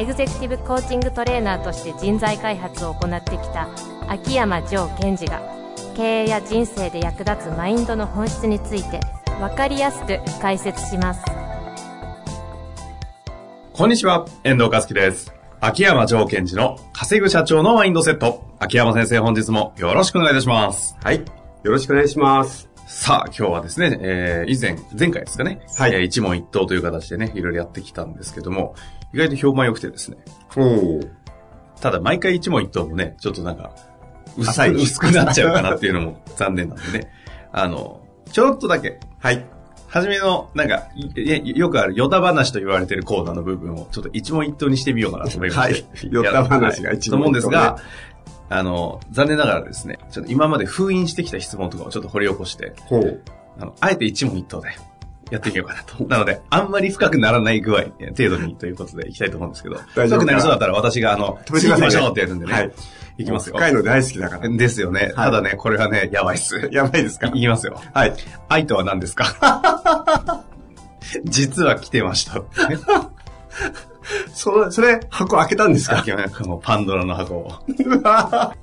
[0.00, 3.68] エグゼクティブコーチングトレーナーとして人材開発を行ってきた
[4.08, 5.42] 秋山城賢治が
[5.94, 9.00] 経営や人生で役立つマインドの本質について
[9.38, 11.22] 分かりやすく解説します
[13.74, 15.34] こんにちは、遠藤和樹です。
[15.60, 18.42] 秋山城賢治の稼ぐ社長のマインドセット。
[18.58, 20.96] 秋山先生、本日もよろしくお願いいたします。
[21.02, 21.16] はい。
[21.16, 21.24] よ
[21.64, 22.70] ろしくお願いします。
[22.86, 28.74] さあ、今日はですね、えー、以前、前回ですかね、はいえー一問一答という形でね、いろいろやってきたんですけども、
[29.12, 30.18] 意外と評判良くてですね。
[31.80, 33.72] ただ毎回一問一答もね、ちょっとなんか、
[34.36, 37.10] 薄浅いく薄くなっちゃうかなっていうのも 残念なんでね、
[37.52, 39.44] あの、ちょっとだけ、はい。
[39.88, 40.84] 初めの、なんか、
[41.42, 45.60] よくある、ヨタ話と言われてるコーナーの部分を、ちょっと一問一答にしてみようかなと思いまして。
[45.60, 47.76] はい ヨタ話が一問一答ねと思うんですが、
[48.50, 53.20] あの、残念ながらですね、ちょっと今まで封印してきた質問とかをちょっと掘り起こして、ほう。
[53.58, 54.68] あの、あえて一問一答で
[55.30, 56.04] やってみようかなと。
[56.04, 62.52] なので、あんまり深くならない具合、え程度にということでいきたいと思うんですけど、大丈夫か深くなりそうだったら私が、あの、止めてくださいねましょうってやるんでね。
[62.52, 62.72] はい。
[63.18, 63.56] いきますよ。
[63.56, 64.48] 深いの大好きだから。
[64.48, 65.00] ですよね。
[65.00, 66.68] はいただね、これはね、やばいっす。
[66.72, 67.28] やばいですか？
[67.28, 67.80] いきますよ。
[67.92, 68.14] はい。
[68.48, 70.44] 愛とは何ですか？
[71.24, 72.42] 実は来てました。
[74.34, 75.98] それ、それ、箱開けたんですか？
[76.00, 77.52] 秋山このパンドラの箱を。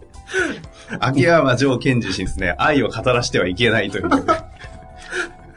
[1.00, 4.10] 秋山城賢治氏にですね、愛を語らせてはいけないという、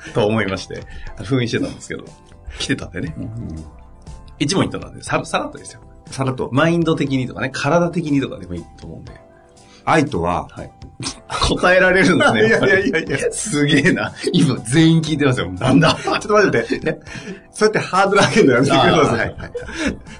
[0.15, 0.83] と思いまして、
[1.25, 2.05] 封印してたんですけど、
[2.59, 3.15] 来てたんでね。
[4.39, 5.81] 一問一答なんで、ささらっとですよ。
[6.11, 6.49] さらっと。
[6.53, 9.13] マインド的にとかね、体的にとかでもいいと思うんで。
[9.85, 10.71] 愛とは、はい。
[11.49, 12.41] 答えられるんですね。
[12.49, 14.13] いやいやいやいやすげえな。
[14.33, 15.51] 今全員聞いてますよ。
[15.53, 15.97] なんだ？
[16.03, 17.01] ちょっと待ってて。
[17.51, 19.13] そうやってハードル上げるのやめてくださ。
[19.13, 19.53] はいいはい。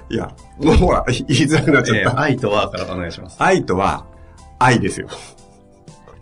[0.09, 2.19] いや、もうほら、言いづらくなっちゃえーった。
[2.21, 3.37] 愛とはからお願いします。
[3.39, 4.05] 愛とは、
[4.59, 5.07] 愛ですよ。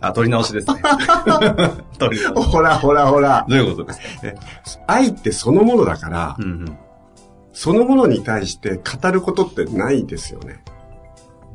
[0.00, 0.80] あ、取り直しですね。
[1.98, 2.48] 取り直し。
[2.48, 3.44] ほらほらほら。
[3.48, 4.26] どういうことですか？
[4.26, 4.34] え
[4.86, 6.76] 愛ってそのものだからう、ん
[7.52, 10.62] そのものに対して語ることってないですよね。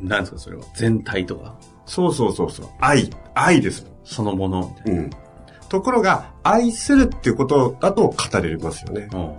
[0.01, 0.07] うん。
[0.07, 0.63] 何ですかそれは？
[0.75, 1.55] 全体とか、
[1.85, 2.67] そうそうそうそう。
[2.79, 3.87] 愛、愛です。
[4.03, 5.09] そのものうん。
[5.69, 9.07] ところが、愛するっていうことだと語れますよね。
[9.11, 9.17] な。
[9.19, 9.33] うん。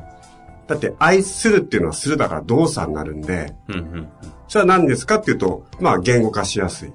[0.66, 4.08] だって、愛するっていうのはするだから動作になるんで、うんうん。
[4.48, 6.92] それは何ですかっていうと、まあ、言語化しやすい。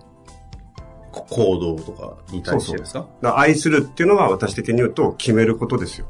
[1.12, 3.00] こ行動とかに対してですか？
[3.22, 6.08] だから愛するっていうのは私的に言うと、決めることですよ。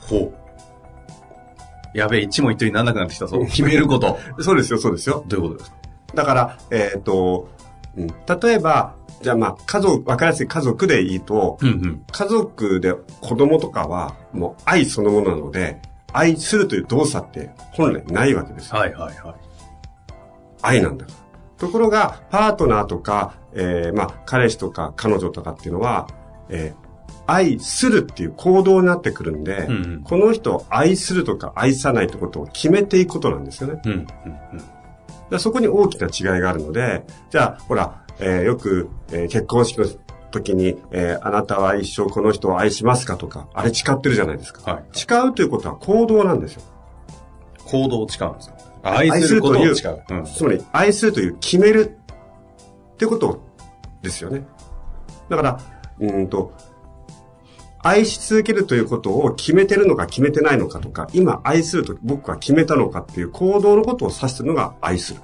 [0.00, 1.98] ほう。
[1.98, 3.38] やべえ、一問一答にならなくなってきたぞ。
[3.46, 4.18] 決めること。
[4.40, 5.24] そうですよ、そうですよ。
[5.28, 5.76] どういうことですか？
[6.14, 7.48] だから、えっ、と、
[7.96, 12.02] うん、例えば、じゃあまあ、家族、わかりやすい家族でいいと、うんうん。
[12.10, 15.80] 家族で子供とかは、もう愛そのものなので、
[16.12, 18.78] 愛するという動作って本来ないわけですよ。
[18.78, 19.34] はいはいはい。
[20.62, 21.21] 愛なんだから。
[21.62, 26.08] ところが、パートナーとか、えー、まあ、彼氏とか彼女とかっていうのは、
[26.48, 26.92] えー
[27.24, 33.80] 愛するっていう行動になってくるんで、うんうんこの人を愛するとか愛さないってことを決めていくことなんですよね。
[33.84, 34.06] うんうんうん。
[35.30, 39.86] でそこに大きな違いがあるので、じゃあ、ほら、えーよく、えー結婚式の
[40.32, 44.72] 時に、えーあなたは一生この人を愛しますかとか、あれ誓ってるじゃないですか。
[44.72, 44.84] はい。
[44.90, 46.62] 誓うということは行動なんですよ。
[47.66, 48.56] 行動を誓うんですよ。
[48.82, 50.02] 愛することを誓う。
[50.10, 50.24] うん。
[50.24, 51.96] つまり、愛するという決める
[52.94, 53.42] ってこと
[54.02, 54.44] ですよね。
[55.28, 55.60] だから、
[55.98, 56.52] うーんと、
[57.84, 65.20] 愛し続けるということを決めてるのか決めてないのかとか、今愛すると僕は決めたのかっていう行動のことを指してるのが愛する。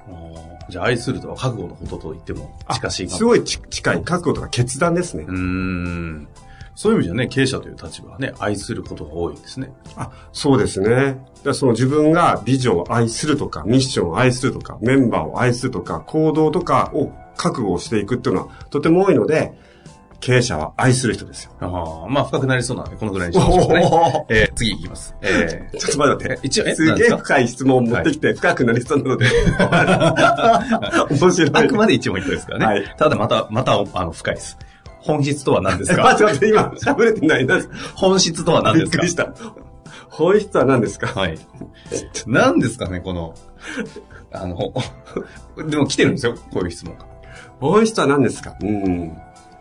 [0.69, 5.31] じゃあ愛するとは覚悟のことと言っても近しいすごいち近い覚悟とか決断ですねう。
[5.31, 6.27] ーん。
[6.79, 9.69] そういう意味じゃね、経営者という立場はね、愛することが多いんですね。
[9.97, 11.19] あ、そうですね。
[11.43, 19.51] だその自分がビジョンを愛するとか、ミッションを愛するとか、メンバーを愛するとか、行動とかを覚悟をしていくっていうのはとても多いので、
[20.21, 21.51] 経営者は愛する人ですよ。
[21.59, 24.25] ああ、まあ深くなりそうなので、このぐらいにしましょうかね。
[24.29, 25.13] えー次いきます。
[25.21, 26.39] え ちょっと待って。
[26.43, 29.25] 一応えすげえ深い質問を持ってきて、深くなりそうなので。
[31.11, 31.49] 面白い。
[31.49, 32.65] ー、あくまで一問一答ですからね。
[32.65, 34.57] はいただまた、また、あの、深いです。
[35.01, 36.03] 本質とは何ですえか？
[36.15, 37.45] 待って待って、今、喋れてない。
[37.45, 38.91] 何です本質とは何ですか？
[38.91, 39.33] びっくりした。
[40.09, 41.07] 本質は何ですか？
[41.07, 41.37] はい。
[42.27, 43.33] 何ですかね、この、
[44.31, 44.73] あの、
[45.69, 47.05] でも来てるんですよ、こういう質問が。
[47.59, 48.55] 本質は何ですか？
[48.61, 49.07] うん。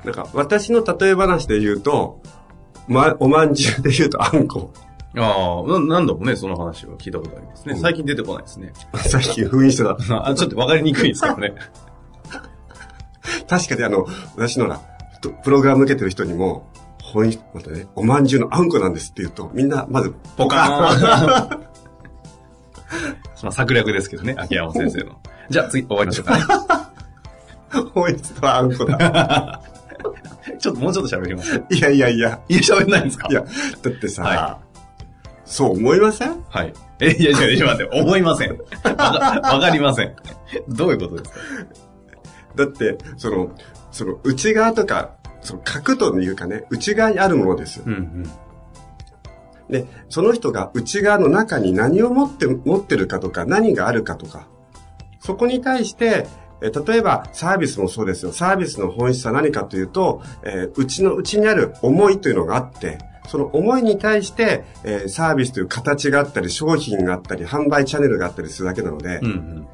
[0.04, 2.20] なんか、私の例え話で言うと、
[2.86, 4.72] ま、おまんじゅうで言うとあんこ。
[5.16, 7.76] ああ、な何度もね、その話を聞いたことありますね。
[7.76, 8.72] 最近出てこないですね。
[8.94, 9.96] さっき封印してた。
[10.28, 11.54] あちょっとわかりにくいですけどね。
[13.48, 14.06] 確かにあの、
[14.36, 14.82] 私のら、と
[15.20, 16.66] プログラム受けてる人にも、
[17.02, 21.58] 本質、またね、おまんじゅうのあんこなんですって言うと、みんな、まず、ポカーンま
[23.48, 25.18] あ 策略ですけどね、秋山先生の。
[25.48, 26.44] じゃあ次終わりましょうかね。
[27.94, 29.60] 本質はあんこだ。
[30.58, 31.62] ちょっともうちょっと喋ります。
[31.70, 33.28] いやいやいや、いや、喋んないんですか？
[33.30, 34.58] いや、だってさ、は
[35.44, 36.42] そう思いません？
[36.48, 36.72] はい。
[37.00, 38.50] え、いや、いや、いや、待って、思いません。
[38.58, 38.58] わ
[38.94, 40.16] かわかりません。
[40.68, 41.38] どういうことですか？
[42.56, 43.50] だって、その、
[43.98, 47.84] その内側とか、その角というかね、内側にあるものですよ。
[47.84, 48.30] うんうん。
[49.68, 54.46] で、その人が内側の中に何を持って、持ってるかとか、何があるかとか、
[55.18, 56.28] そこに対して、
[56.60, 58.32] え例えばサービスもそうですよ。
[58.32, 62.98] サービスの本質は何かというと、えーうちの内にある思いというのがあって、
[63.28, 69.20] その思いに対して、えーサービスという形があったり、商品があったり、販売チャンネルがあったりするだけなので。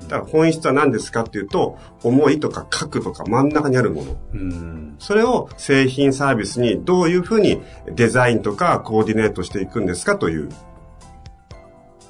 [0.09, 4.17] だから本質は何ですかっていうと、思いとか核とか真ん中にあるもの。
[4.35, 4.97] うん。
[4.99, 10.49] それを製品サービスにどういうふうにデザインとかコーディネートしていくんですかという。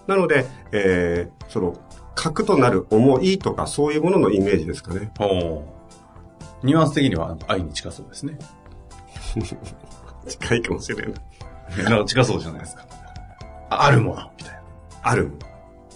[0.06, 1.76] なので、えー、その、
[2.14, 5.10] 核となる思いとかそういうもののイメージですかね。
[6.62, 8.38] ニュアンス的には愛に近そうですね。
[10.26, 11.12] 近いかもしれない。
[11.84, 12.84] なんか近そうじゃないですか。
[13.70, 14.60] ああるもの、みたいな。
[15.02, 15.30] ある。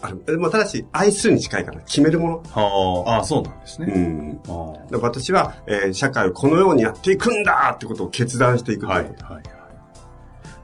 [0.00, 0.24] ある。
[0.24, 3.86] でもただし、愛するに近いから、決めるもはあ、ああ、そうなんですの。
[3.86, 3.92] ね。
[3.94, 4.40] うん。
[4.48, 9.42] あ私は、えー社会をこのようにやっていくんだってことを決断していくはい、はい、はい。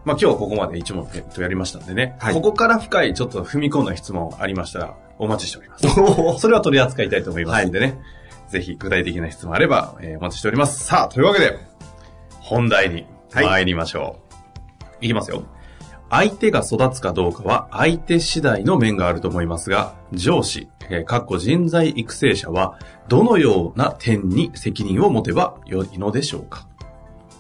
[0.05, 2.15] まあ今日はここまで一問えっとやりましたんでね。
[2.19, 5.87] はいここから深いちょっと踏み込んだ質問ありましたらお待ちしております。
[6.01, 7.99] おそれは取り扱いたいと思いますんでね。
[8.49, 10.85] ぜひ具体的な質問あれば、えーお待ちしております。
[10.85, 11.59] さあ、というわけで、
[12.41, 13.07] 本題に
[13.43, 14.19] 参りましょ
[15.01, 15.05] う。
[15.05, 15.43] い、きますよ。
[16.11, 22.79] 相手が育つかどうかは相手次第の面があると思いますが、上司、えー、かっこ人材育成者は、
[23.09, 26.69] どのような点に責任を持てばよいのでしょうか？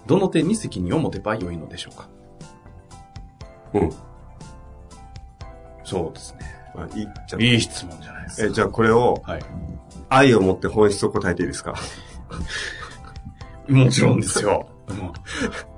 [0.06, 2.08] どの点に責任を持てばよいのでしょうか？
[3.75, 3.91] うん。
[5.85, 6.41] そうですね。
[6.76, 8.46] あいいじゃあいい質問じゃないですか。
[8.49, 9.43] えじゃあこれをはい。
[10.08, 11.75] 愛を持って本質を答えていいですか？
[13.69, 14.69] もちろんですよ。
[14.92, 15.12] も う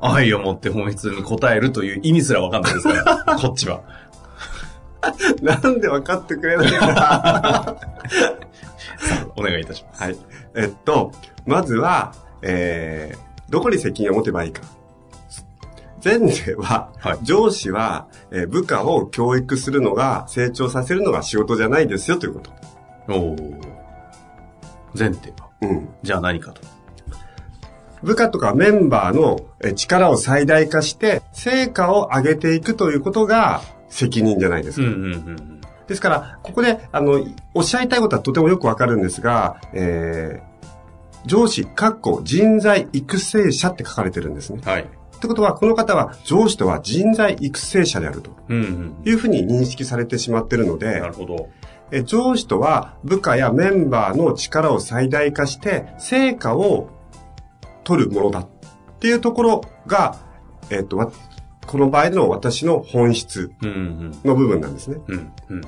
[0.00, 3.82] 愛を持って本質に応えるという意味すらわかんないですから、 こっちは。
[5.40, 7.76] なんで分かってくれないんだ
[9.36, 10.02] お願いいたします。
[10.02, 10.16] はい。
[10.56, 11.12] えっと、
[11.44, 12.12] まずは、
[12.42, 14.62] えー、どこに責任を持てばいいか。
[16.04, 22.50] 前提は、はい上司は、えー部下を教育するのが、成長させるのが仕事じゃないですよということ。
[23.08, 23.60] おー
[24.98, 25.48] 前提は？
[25.62, 25.88] うん。
[26.02, 26.62] じゃあ何かと。
[28.06, 34.86] 部下とかメンバーのえー力を最大化して、成果を上げていくということが責任じゃないですか。
[34.86, 37.24] うんうんうんですから、ここで、あの、
[37.54, 44.58] おっしゃりたいことはとてもよくわかるんですが、えー、上司、かっこ人材育成者って書かれてるんですね。
[44.60, 44.68] うん。
[44.68, 44.82] はい。
[44.82, 48.32] ってことは、この方は上司とは人材育成者であると。
[48.52, 51.50] いうふうに認識されてしまっているのでな、るほど。
[51.92, 56.88] え上司とは部下やメンバーの力を最大化して成果を
[57.86, 58.48] 取るものだっ
[58.98, 60.18] ていうところが、
[60.70, 61.10] えっ、と、わ
[61.66, 64.98] この場合の私の本質の部分なんですね。
[65.06, 65.32] うん。
[65.48, 65.60] うん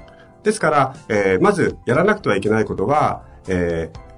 [0.45, 4.09] ですから、えーまずやらなくてはいけないことは、えー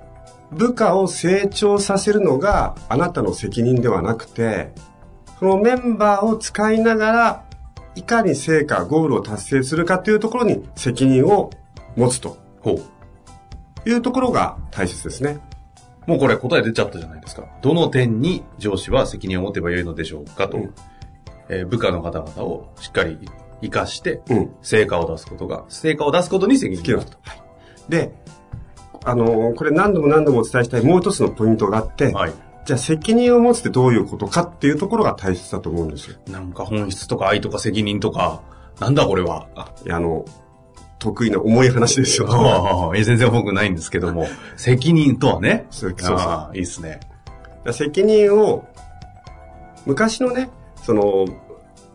[0.52, 4.72] 部下を成長させるのがあなたの責任ではなくて、
[5.38, 7.44] そのメンバーを使いながら、
[7.94, 11.50] いかに成果、ゴールを達成するかというところに責任を
[11.96, 13.88] 持つとほう。
[13.88, 15.38] いうところが大切ですね。
[16.10, 17.44] もうこれ答え出ちゃったじゃないですか。
[17.62, 20.56] どの点に上司は責任を持てばよいのでしょうかと。
[20.56, 20.74] うん
[21.48, 23.18] えー部下の方々をしっかり
[23.60, 24.50] 活かして、うん。
[24.60, 27.88] 成果を出すことが、成果を出すことに責任があること。
[27.88, 28.12] で、
[29.04, 32.16] あのーこれ何度も何度もお伝えしたいもう一つのポイントがあって、と。
[32.16, 32.32] はい。
[32.64, 36.16] じゃあ責任を持つってどういうことかっていうところが大切だと思うんですよ。
[36.28, 38.42] なんか本質とか愛とか責任とか、
[38.80, 39.46] なんだこれは。
[39.54, 40.24] あいや、あの、
[41.00, 42.28] 得意な重い話ですよ。
[42.30, 45.66] ああ、いや全然僕ないんですけども、 責任とはね。
[45.70, 46.16] そうそう
[46.54, 47.00] いいですね。
[47.72, 48.64] 責任を、
[49.86, 51.26] 昔のね、その、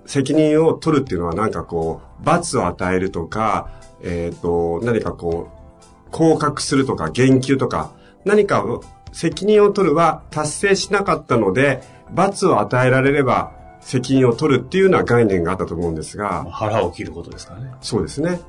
[0.05, 3.69] 責任を取るっていうのはなんかこう、罰を与えるとか、
[4.03, 7.91] えっ、と、何かこう、降格するとか、言及とか、
[8.25, 11.81] 何かを責任を取るは達成しなかったので、
[12.11, 17.71] 罰を与えられれば責任を取るっていうような概念があったと思うんですが、腹を切ることですからね。
[17.81, 18.39] そうですね。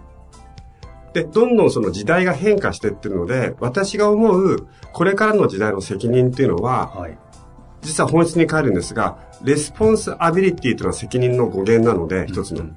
[1.16, 7.18] で、どんどんその時代が変化していってるので、私が思う、これからの時代の責任っていうのは、はい。
[7.80, 12.64] 実は本質に返るんですが、 response ability というのは責任の語源なので、一つの。
[12.64, 12.76] うん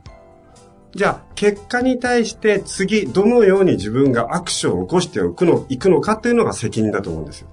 [0.96, 7.50] じゃあ、結果に対して次、どのように自分がアクションを起こしていくのいくのかっていうのが責任だと思うんですよ。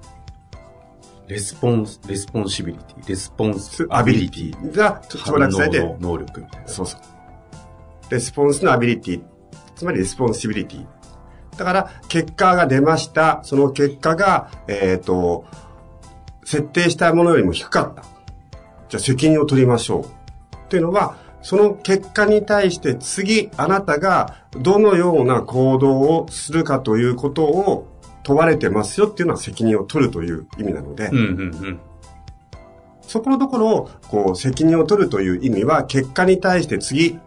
[1.29, 6.69] response、responsibility、response ability が省略されて、能力みたいな。
[6.69, 7.01] そうそう。
[8.11, 9.23] response の ability、
[9.77, 10.87] つまり responsibility。
[11.57, 13.41] だから、結果が出ました。
[13.45, 15.45] その結果が、えっ、と、
[16.45, 18.03] 設定したものよりも低かった。
[18.89, 20.05] じゃあ責任を取りましょう。
[20.57, 27.87] っていうのは、その結果に対して次、あなたがどのような行動をするかということを
[28.23, 31.25] 問われてますよっていうのは責任を取るという意味なので、うんうんう
[31.71, 31.81] ん。
[33.01, 37.19] そこのところを、こう、責任を取るという意味は、結果に対して次、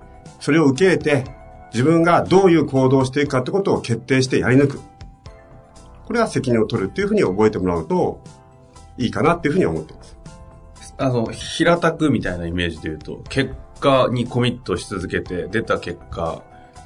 [0.42, 1.39] それを受け入れて、
[1.74, 4.80] 自分がどういう行動をしていくかってことを決定してやり抜く。
[6.06, 8.22] これは責任を取るっていうふうに覚えてもらうと、
[8.98, 10.18] いいかなっていうふうに思ってます。
[10.98, 16.44] あの、平たくみたいなイメージで言うと、結果にコミットし続けて、出た結果、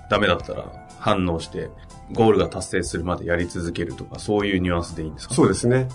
[0.09, 0.65] ダメだったら
[0.99, 1.69] 反応して、
[2.11, 5.33] ゴールが達成するまでやり続けるとか、そういうニュアンスでいいんですか？
[5.33, 5.87] そうですね。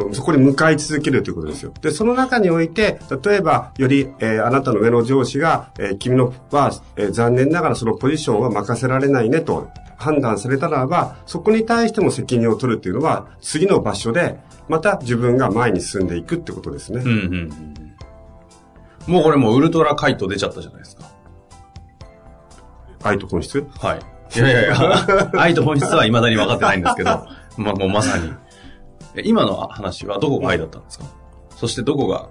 [0.00, 1.72] その、そこに向かい続けるということですよ。
[1.80, 17.02] で、その中において、例えば、より、えーあなたの上の上司が、えー君のは、えー残念ながらそのポジションは任せられないねと判断されたならば、そこに対しても責任を取るっていうのは、次の場所で、また自分が前に進んでいくってことですね。
[17.04, 19.12] うんうん。
[19.12, 21.04] もうこれもうウルトラ回答出ちゃったじゃないですか。
[23.02, 23.64] 愛と本質？
[23.78, 24.00] はい。
[24.36, 27.10] いやいやいや、 愛と本質は未だに分かってないんですけど、
[27.58, 28.32] まあもうまさに。
[29.16, 31.04] え今の話はどこが愛だったんですか？
[31.56, 32.28] そしてどこが、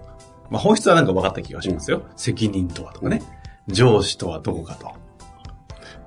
[0.49, 2.03] まあ本質はなんか分かった気がしますよ。
[2.15, 3.21] 責任とはとかね。
[3.67, 4.91] 上司とはどこかと。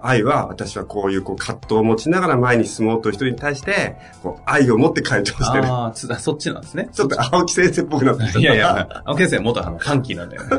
[0.02, 5.64] 愛は、私はこういうこう葛藤を持ちながら前に進もうという人に対して、こう愛を持って回答してる。
[5.64, 6.90] ああ、つそっちなんですね。
[6.92, 8.38] ちょっと青木先生っぽくなってきた。
[8.38, 10.50] いやいや、青木先生元あの、短期なんだよね。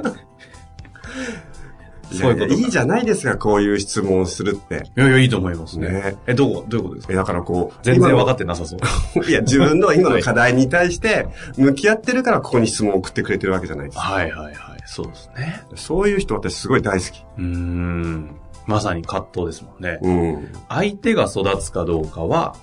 [2.12, 4.90] そういうことかいやいじゃないですか、こういう質問をするって。
[4.96, 5.90] いやいや、いいと思いますね。
[5.90, 7.14] ねえ、どこ、どういうことですか？
[7.14, 8.80] えだからこう、全然分かっってなさそう。
[9.26, 14.02] て いや、自分の今の課題に対して、向き合ってるからここに質問を送ってくれてるわけじゃないですか。
[14.02, 14.56] はいはいはい。
[14.86, 15.62] そうですね。
[15.76, 17.24] そういう人私すごい大好き。
[17.38, 18.36] うーん。
[18.66, 20.00] まさに葛藤ですもんね。
[20.02, 20.48] うん。
[20.70, 22.56] 相手が育つかどうかは、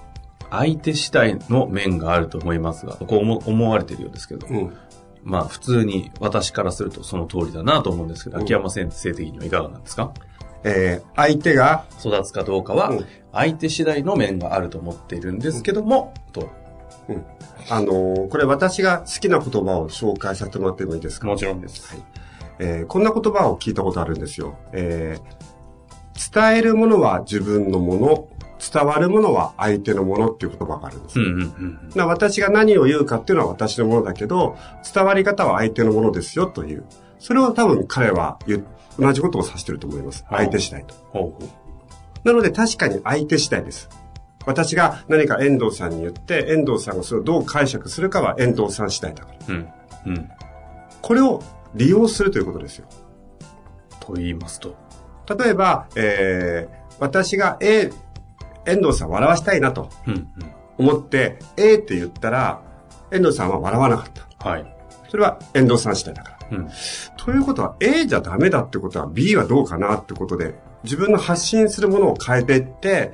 [0.50, 4.72] 相手次第の面があると思いますが、こう思思われてるようですけど、うん。
[5.24, 8.42] まあ普通に私からするとその通りだなと思うんですけど、うん。
[8.44, 10.12] 秋山先生的にはいかがなんですか？
[10.64, 16.50] えー相手が、育つかどうかはうん、相手次第の面があると思っているんですけども、と。
[17.70, 21.26] あのーこれ私が好きな言葉を紹介させてもらってもいいですか？
[21.26, 21.96] もちろんです。
[22.58, 24.58] えーこんな言葉を聞いたことあるんですよ。
[24.72, 25.54] えー
[26.32, 28.28] 伝えるものは自分のもの、
[28.72, 31.24] 伝わるものは相手のものっていう言葉があるんですよ。
[31.26, 31.44] うんうんう
[31.86, 31.90] ん。
[31.94, 34.56] な私が何を言うかっていうのは私のものだけど、
[34.94, 36.84] 伝わり方は相手のものですよという。
[37.18, 38.38] それを多分彼は
[38.98, 40.24] 同じことを指してると思います。
[40.28, 40.94] はい相手次第と。
[42.24, 43.88] なので確かに相手次第です。
[44.46, 49.54] 私が何か遠藤さんに言って、遠藤さんがそれをどう解釈するかは遠藤さん次第だから。
[49.54, 49.68] うん。
[50.06, 50.30] うん。
[51.00, 51.42] これを
[51.74, 52.86] 利用するということですよ。
[54.00, 54.76] と言いますと。
[55.38, 57.90] 例えば、えー、私が A、
[58.66, 60.28] 遠藤さんを笑わしたいなとうんうん。
[60.76, 62.60] 思って A って言ったら、
[63.10, 64.06] 遠藤さんは笑わなかっ
[64.38, 64.48] た。
[64.48, 64.76] はい。
[65.08, 66.58] それは遠藤さん次第だから。
[66.58, 66.70] うん。
[67.16, 73.12] ということは A じゃダメだってことは B はどうかなってことで、自分の発信するものを変えていって、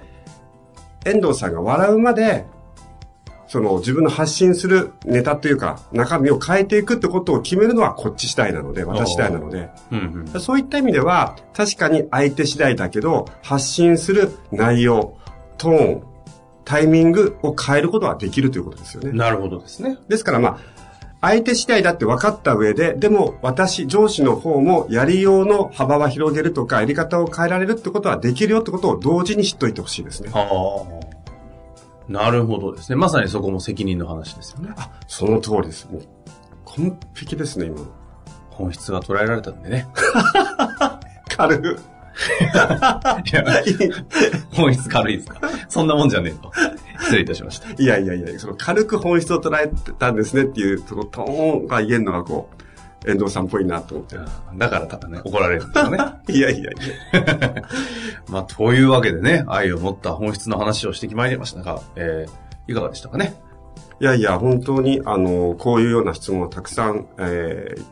[1.04, 2.47] 遠藤さんが笑うまで、
[3.47, 9.71] その自分の発信するネタというか中身を変えていくってことを決めるのはこっち次第なので、私次第なので。
[9.90, 10.40] うんうん。
[10.40, 15.19] そういった意味では、確かに相手次第だけど、発信する内容、
[15.61, 16.02] トーン、
[16.64, 19.12] タイミングを変えることはできるということですよね。
[19.12, 19.99] なるほどですね。
[20.09, 20.59] ですからまあ、
[21.21, 30.31] 相手次第だって分かった上で、でも私、上司の方もやりようの幅は広げるとか、やり方を変えられるってことはできるよってことを同時に知っといてほしいですね。
[30.31, 30.87] は
[32.09, 32.11] あ。
[32.11, 32.97] なるほどですね。
[32.97, 34.71] まさにそこも責任の話ですよね。
[34.79, 35.87] あ、その通りです。
[35.93, 36.02] もう、
[36.64, 37.87] 完璧ですね、今の。
[38.49, 39.88] 本質が捉えられたんでね。
[41.29, 41.79] 軽く。
[42.21, 43.47] いや
[44.53, 45.41] 本質軽いですか？
[45.69, 46.53] そんなもんじゃねえと。
[47.00, 47.71] 失礼いたしました。
[47.83, 54.17] いやいやいや、その軽く本質を捉えてたんですねっていう、そのトーンが言えるのがこう、遠藤さんっぽいなと思って。
[54.57, 55.99] だからただね、怒られるんですよね。
[56.29, 57.55] いやいやいや。
[58.29, 63.35] まあ、というわけでね、愛を持った本質の話をしてきまいりましたが、えー、いかがでしたかね？
[64.00, 67.85] いやいや、本当に、あの、こういうような質問をたくさん、えー、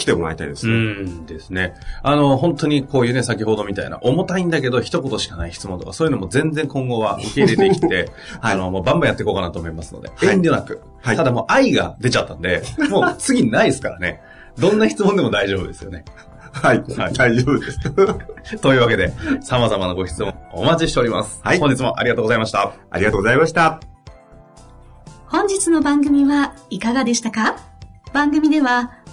[0.00, 0.76] 来てもらいたいですうね。
[1.02, 1.74] んですね。
[2.02, 10.80] あの、本当にこういうね、先ほどみたいな、重たいんだけど一言しかない質問とか、そういうのも全然今後は受け入れてきて、 はいあの、もうバンバンやっていこうかなと思いますので、はい遠慮なく。
[11.02, 14.20] はいただもう愛が出ちゃったんで、 もう次ないですからね。
[14.58, 16.04] どんな質問でも大丈夫ですよね。
[16.52, 17.78] はい、はい大丈夫です。
[18.60, 21.40] というわけで、様々なご質問お待ちしております。
[21.44, 22.72] はい本日もありがとうございました。
[22.90, 23.80] ありがとうございました。
[25.26, 27.56] 本日の番組はいかがでしたか？
[28.12, 28.90] 番組では